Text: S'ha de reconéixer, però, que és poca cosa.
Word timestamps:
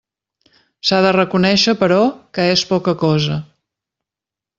S'ha 0.89 1.01
de 1.05 1.11
reconéixer, 1.17 1.75
però, 1.83 1.99
que 2.37 2.47
és 2.57 2.63
poca 2.73 2.95
cosa. 3.05 3.37